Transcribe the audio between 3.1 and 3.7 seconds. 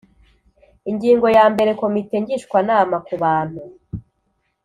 bantu